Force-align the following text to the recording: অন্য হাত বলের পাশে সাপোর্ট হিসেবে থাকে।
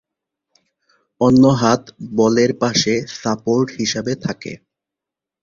অন্য 1.21 1.43
হাত 1.61 1.81
বলের 2.13 2.51
পাশে 2.61 2.93
সাপোর্ট 3.15 3.67
হিসেবে 3.79 4.13
থাকে। 4.25 4.53